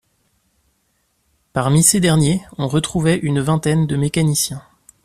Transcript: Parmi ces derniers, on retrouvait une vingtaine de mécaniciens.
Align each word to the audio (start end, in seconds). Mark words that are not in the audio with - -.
Parmi 1.53 1.83
ces 1.83 1.99
derniers, 1.99 2.41
on 2.57 2.67
retrouvait 2.67 3.19
une 3.19 3.39
vingtaine 3.39 3.85
de 3.85 3.95
mécaniciens. 3.95 4.63